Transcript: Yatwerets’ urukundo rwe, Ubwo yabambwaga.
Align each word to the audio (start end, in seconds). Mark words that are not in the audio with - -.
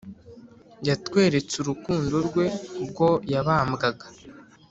Yatwerets’ 0.87 1.53
urukundo 1.61 2.15
rwe, 2.27 2.45
Ubwo 2.83 3.07
yabambwaga. 3.33 4.05